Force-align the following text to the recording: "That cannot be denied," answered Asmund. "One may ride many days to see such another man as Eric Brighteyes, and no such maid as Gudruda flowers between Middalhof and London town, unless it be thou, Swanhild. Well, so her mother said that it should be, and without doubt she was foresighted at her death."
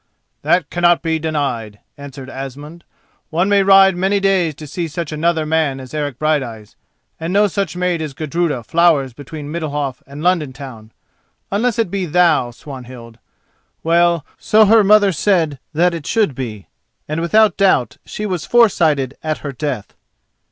"That 0.41 0.71
cannot 0.71 1.03
be 1.03 1.19
denied," 1.19 1.77
answered 1.95 2.27
Asmund. 2.27 2.83
"One 3.29 3.47
may 3.49 3.61
ride 3.61 3.95
many 3.95 4.19
days 4.19 4.55
to 4.55 4.65
see 4.65 4.87
such 4.87 5.11
another 5.11 5.45
man 5.45 5.79
as 5.79 5.93
Eric 5.93 6.17
Brighteyes, 6.17 6.75
and 7.19 7.31
no 7.31 7.45
such 7.45 7.75
maid 7.77 8.01
as 8.01 8.15
Gudruda 8.15 8.63
flowers 8.63 9.13
between 9.13 9.51
Middalhof 9.51 10.01
and 10.07 10.23
London 10.23 10.53
town, 10.53 10.91
unless 11.51 11.77
it 11.77 11.91
be 11.91 12.07
thou, 12.07 12.49
Swanhild. 12.49 13.19
Well, 13.83 14.25
so 14.39 14.65
her 14.65 14.83
mother 14.83 15.11
said 15.11 15.59
that 15.71 15.93
it 15.93 16.07
should 16.07 16.33
be, 16.33 16.65
and 17.07 17.21
without 17.21 17.55
doubt 17.55 17.97
she 18.03 18.25
was 18.25 18.43
foresighted 18.47 19.13
at 19.21 19.37
her 19.45 19.51
death." 19.51 19.93